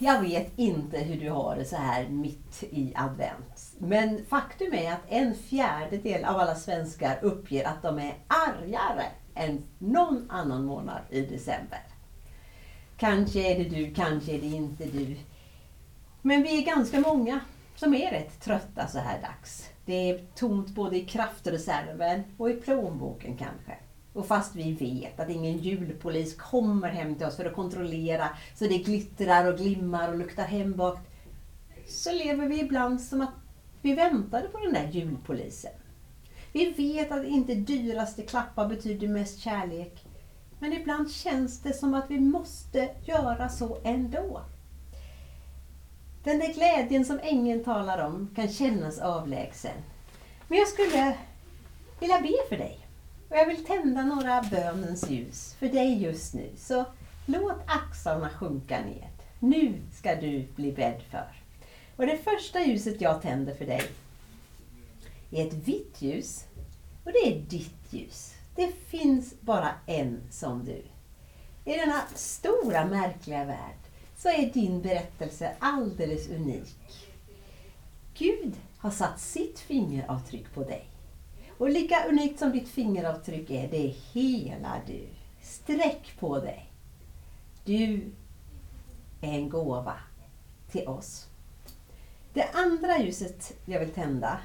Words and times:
Jag 0.00 0.20
vet 0.20 0.52
inte 0.56 0.98
hur 0.98 1.20
du 1.20 1.30
har 1.30 1.56
det 1.56 1.64
så 1.64 1.76
här 1.76 2.08
mitt 2.08 2.62
i 2.62 2.92
advent. 2.96 3.72
Men 3.78 4.26
faktum 4.26 4.74
är 4.74 4.92
att 4.92 5.02
en 5.08 5.34
fjärdedel 5.34 6.24
av 6.24 6.36
alla 6.36 6.54
svenskar 6.54 7.18
uppger 7.22 7.64
att 7.64 7.82
de 7.82 7.98
är 7.98 8.14
argare 8.26 9.06
än 9.34 9.62
någon 9.78 10.30
annan 10.30 10.64
månad 10.64 11.00
i 11.10 11.20
december. 11.20 11.80
Kanske 12.96 13.40
är 13.40 13.58
det 13.58 13.76
du, 13.76 13.94
kanske 13.94 14.32
är 14.32 14.40
det 14.40 14.46
inte 14.46 14.84
du. 14.84 15.16
Men 16.22 16.42
vi 16.42 16.62
är 16.62 16.66
ganska 16.66 17.00
många 17.00 17.40
som 17.76 17.94
är 17.94 18.10
rätt 18.10 18.40
trötta 18.40 18.86
så 18.86 18.98
här 18.98 19.22
dags. 19.22 19.70
Det 19.84 20.10
är 20.10 20.24
tomt 20.34 20.68
både 20.68 20.96
i 20.96 21.06
kraftreserven 21.06 22.22
och 22.36 22.50
i 22.50 22.54
plånboken 22.54 23.36
kanske. 23.36 23.76
Och 24.12 24.26
fast 24.26 24.54
vi 24.56 24.72
vet 24.72 25.20
att 25.20 25.30
ingen 25.30 25.58
julpolis 25.58 26.36
kommer 26.36 26.88
hem 26.88 27.14
till 27.14 27.26
oss 27.26 27.36
för 27.36 27.44
att 27.44 27.54
kontrollera 27.54 28.28
så 28.54 28.64
det 28.64 28.78
glittrar 28.78 29.52
och 29.52 29.58
glimmar 29.58 30.08
och 30.08 30.18
luktar 30.18 30.44
hembakt. 30.44 31.10
Så 31.86 32.12
lever 32.12 32.48
vi 32.48 32.60
ibland 32.60 33.00
som 33.00 33.20
att 33.20 33.34
vi 33.82 33.94
väntade 33.94 34.48
på 34.48 34.58
den 34.58 34.72
där 34.72 34.88
julpolisen. 34.88 35.72
Vi 36.52 36.70
vet 36.70 37.12
att 37.12 37.24
inte 37.24 37.54
dyraste 37.54 38.22
klappar 38.22 38.68
betyder 38.68 39.08
mest 39.08 39.38
kärlek. 39.38 40.04
Men 40.58 40.72
ibland 40.72 41.10
känns 41.10 41.62
det 41.62 41.72
som 41.72 41.94
att 41.94 42.10
vi 42.10 42.20
måste 42.20 42.88
göra 43.04 43.48
så 43.48 43.78
ändå. 43.84 44.40
Den 46.24 46.38
där 46.38 46.54
glädjen 46.54 47.04
som 47.04 47.20
ängeln 47.22 47.64
talar 47.64 48.06
om 48.06 48.30
kan 48.34 48.48
kännas 48.48 48.98
avlägsen. 48.98 49.76
Men 50.48 50.58
jag 50.58 50.68
skulle 50.68 51.16
vilja 52.00 52.20
be 52.20 52.48
för 52.48 52.56
dig. 52.56 52.77
Och 53.28 53.36
jag 53.36 53.46
vill 53.46 53.64
tända 53.64 54.04
några 54.04 54.42
bönens 54.42 55.10
ljus 55.10 55.54
för 55.54 55.68
dig 55.68 56.02
just 56.02 56.34
nu. 56.34 56.50
Så 56.56 56.84
låt 57.26 57.58
axlarna 57.66 58.30
sjunka 58.30 58.80
ner. 58.80 59.10
Nu 59.38 59.80
ska 59.92 60.14
du 60.14 60.46
bli 60.56 60.72
bädd 60.72 61.02
för. 61.10 61.42
Och 61.96 62.06
det 62.06 62.18
första 62.18 62.60
ljuset 62.60 63.00
jag 63.00 63.22
tänder 63.22 63.54
för 63.54 63.66
dig 63.66 63.82
är 65.30 65.46
ett 65.46 65.54
vitt 65.54 66.02
ljus. 66.02 66.44
Och 67.04 67.12
det 67.12 67.28
är 67.28 67.40
ditt 67.40 67.92
ljus. 67.92 68.34
Det 68.56 68.72
finns 68.86 69.34
bara 69.40 69.70
en 69.86 70.20
som 70.30 70.64
du. 70.64 70.82
I 71.72 71.76
denna 71.76 72.02
stora 72.14 72.84
märkliga 72.84 73.44
värld 73.44 73.78
så 74.16 74.28
är 74.28 74.52
din 74.52 74.82
berättelse 74.82 75.52
alldeles 75.58 76.28
unik. 76.28 77.08
Gud 78.18 78.54
har 78.78 78.90
satt 78.90 79.20
sitt 79.20 79.58
fingeravtryck 79.58 80.54
på 80.54 80.64
dig. 80.64 80.88
Och 81.58 81.70
lika 81.70 82.04
unikt 82.08 82.38
som 82.38 82.52
ditt 82.52 82.68
fingeravtryck 82.68 83.50
är, 83.50 83.68
det 83.68 83.86
är 83.86 83.94
hela 84.12 84.80
du. 84.86 85.08
Sträck 85.42 86.16
på 86.18 86.38
dig. 86.38 86.72
Du 87.64 88.12
är 89.20 89.32
en 89.32 89.48
gåva 89.48 89.94
till 90.70 90.88
oss. 90.88 91.26
Det 92.32 92.50
andra 92.52 92.98
ljuset 92.98 93.52
jag 93.64 93.80
vill 93.80 93.90
tända 93.90 94.40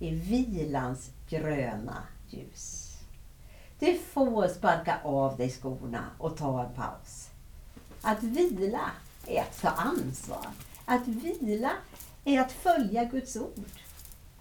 är 0.00 0.10
vilans 0.10 1.10
gröna 1.28 2.02
ljus. 2.30 2.96
Du 3.78 3.98
får 3.98 4.48
sparka 4.48 5.00
av 5.04 5.36
dig 5.36 5.50
skorna 5.50 6.04
och 6.18 6.36
ta 6.36 6.64
en 6.64 6.74
paus. 6.74 7.30
Att 8.02 8.22
vila 8.22 8.90
är 9.26 9.40
att 9.42 9.60
ta 9.60 9.68
ansvar. 9.68 10.46
Att 10.84 11.08
vila 11.08 11.72
är 12.24 12.40
att 12.40 12.52
följa 12.52 13.04
Guds 13.04 13.36
ord. 13.36 13.81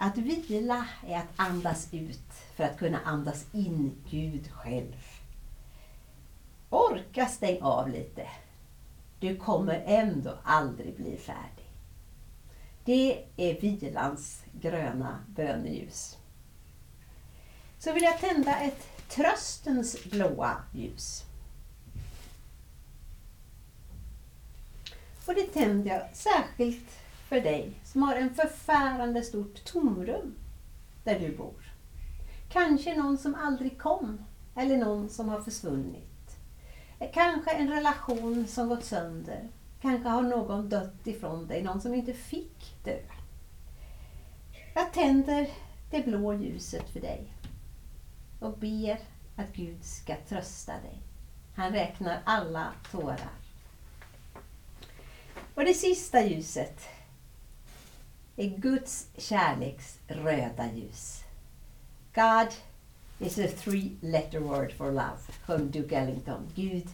Att 0.03 0.17
vila 0.17 0.85
är 1.07 1.17
att 1.17 1.33
andas 1.35 1.87
ut 1.91 2.33
för 2.55 2.63
att 2.63 2.77
kunna 2.77 2.99
andas 3.05 3.45
in 3.51 3.95
Gud 4.09 4.51
själv. 4.51 5.05
Orka 6.69 7.25
stäng 7.25 7.61
av 7.61 7.89
lite. 7.89 8.27
Du 9.19 9.37
kommer 9.37 9.83
ändå 9.85 10.37
aldrig 10.43 10.95
bli 10.95 11.17
färdig. 11.17 11.65
Det 12.85 13.25
är 13.37 13.61
vilans 13.61 14.43
gröna 14.61 15.19
böneljus. 15.27 16.17
Så 17.77 17.93
vill 17.93 18.03
jag 18.03 18.19
tända 18.19 18.59
ett 18.59 18.87
tröstens 19.09 20.03
blåa 20.03 20.57
ljus. 20.73 21.25
Och 25.25 25.33
det 25.35 25.53
tänder 25.53 25.91
jag 25.91 26.15
särskilt 26.15 26.89
för 27.31 27.41
dig 27.41 27.81
som 27.83 28.03
har 28.03 28.15
en 28.15 28.33
förfärande 28.33 29.21
stort 29.21 29.65
tomrum 29.65 30.35
där 31.03 31.19
du 31.19 31.37
bor. 31.37 31.73
Kanske 32.49 32.97
någon 32.97 33.17
som 33.17 33.35
aldrig 33.35 33.79
kom 33.79 34.25
eller 34.55 34.77
någon 34.77 35.09
som 35.09 35.29
har 35.29 35.41
försvunnit. 35.41 36.37
Kanske 37.13 37.51
en 37.51 37.69
relation 37.69 38.47
som 38.47 38.69
gått 38.69 38.83
sönder. 38.83 39.49
Kanske 39.81 40.09
har 40.09 40.21
någon 40.21 40.69
dött 40.69 41.07
ifrån 41.07 41.47
dig, 41.47 41.63
någon 41.63 41.81
som 41.81 41.93
inte 41.93 42.13
fick 42.13 42.83
dö. 42.83 42.99
Jag 44.75 44.93
tänder 44.93 45.49
det 45.91 46.01
blå 46.01 46.33
ljuset 46.33 46.89
för 46.89 46.99
dig 46.99 47.33
och 48.39 48.57
ber 48.57 48.99
att 49.35 49.53
Gud 49.53 49.83
ska 49.83 50.15
trösta 50.29 50.71
dig. 50.71 51.01
Han 51.55 51.71
räknar 51.71 52.21
alla 52.23 52.73
tårar. 52.91 53.31
Och 55.55 55.65
det 55.65 55.73
sista 55.73 56.21
ljuset 56.21 56.81
är 58.41 58.57
Guds 58.57 59.07
kärleks 59.17 59.99
röda 60.07 60.71
ljus. 60.75 61.23
God 62.13 62.47
is 63.19 63.39
a 63.39 63.47
three 63.57 63.91
letter 64.01 64.39
word 64.39 64.73
for 64.73 64.91
love, 64.91 65.19
sjöng 65.45 65.71
Duke 65.71 65.95
Ellington. 65.95 66.47
Gud 66.55 66.87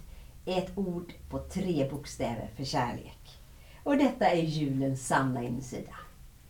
är 0.45 0.57
ett 0.57 0.77
ord 0.77 1.13
på 1.29 1.39
tre 1.39 1.89
bokstäver 1.89 2.49
för 2.55 2.63
kärlek. 2.63 3.39
Och 3.83 3.97
detta 3.97 4.25
är 4.25 4.41
julens 4.41 5.07
sanna 5.07 5.43
insida. 5.43 5.95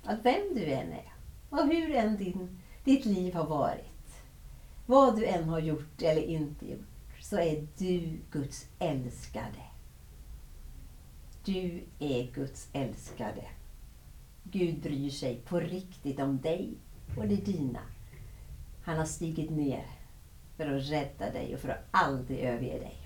Att 0.04 0.26
vem 0.26 0.56
du 0.56 0.66
än 0.66 0.92
är 0.92 1.14
och 1.50 1.68
hur 1.68 1.96
än 1.96 2.18
din, 2.18 2.60
ditt 2.84 3.06
liv 3.06 3.34
har 3.34 3.46
varit, 3.46 4.24
vad 4.86 5.16
du 5.16 5.26
än 5.26 5.50
har 5.50 5.60
gjort 5.60 6.02
eller 6.02 6.22
inte 6.22 6.72
gjort, 6.72 7.22
så 7.22 7.40
är 7.40 7.68
du 7.78 8.20
Guds 8.32 8.66
älskade. 8.80 9.64
Du 11.44 11.84
är 12.00 12.32
Guds 12.32 12.68
älskade. 12.74 13.44
Gud 14.58 14.82
bryr 14.82 15.10
sig 15.10 15.36
på 15.36 15.60
riktigt 15.60 16.20
om 16.20 16.42
dig 16.42 16.78
och 17.18 17.28
det 17.28 17.36
dina. 17.36 17.80
Han 18.84 18.98
har 18.98 19.06
stigit 19.06 19.50
ner 19.50 19.86
för 20.58 20.76
att 20.76 20.90
rädda 20.90 21.32
dig 21.32 21.54
och 21.54 21.60
för 21.60 21.70
att 21.70 21.88
aldrig 21.92 22.40
överge 22.40 22.80
dig. 22.80 22.98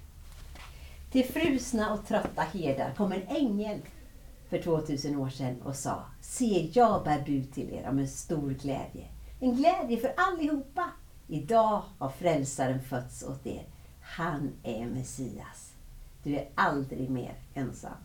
Till 1.11 1.25
frusna 1.25 1.93
och 1.93 2.07
trötta 2.07 2.41
herdar 2.41 2.93
kom 2.93 3.11
en 3.11 3.27
ängel 3.27 3.79
för 4.49 4.61
2000 4.61 5.15
år 5.15 5.29
sedan 5.29 5.61
och 5.61 5.75
sa 5.75 6.03
Se, 6.21 6.69
jag 6.73 7.03
bär 7.03 7.25
bud 7.25 7.53
till 7.53 7.73
er 7.73 7.89
om 7.89 7.99
en 7.99 8.07
stor 8.07 8.49
glädje. 8.49 9.07
En 9.39 9.55
glädje 9.55 9.97
för 9.97 10.13
allihopa. 10.17 10.89
Idag 11.27 11.83
har 11.97 12.09
frälsaren 12.09 12.81
fötts 12.81 13.23
åt 13.23 13.47
er. 13.47 13.65
Han 14.01 14.51
är 14.63 14.85
Messias. 14.85 15.73
Du 16.23 16.35
är 16.35 16.49
aldrig 16.55 17.09
mer 17.09 17.35
ensam. 17.53 17.97